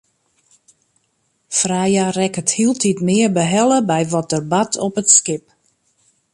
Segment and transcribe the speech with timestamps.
[1.57, 5.45] Freya rekket hieltyd mear behelle by wat der bart op it skip.